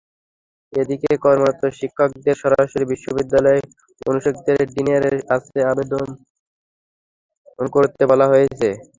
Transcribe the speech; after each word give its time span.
এদিকে 0.73 1.11
কর্মরত 1.23 1.61
শিক্ষকদের 1.79 2.35
সরাসরি 2.43 2.85
বিশ্ববিদ্যালয়ের 2.91 3.65
অনুষদের 4.01 4.59
ডিনের 4.73 5.03
কাছে 5.29 5.59
আবেদন 5.71 6.07
করতে 7.73 8.03
বলা 8.11 8.25
হয়েছে। 8.31 8.69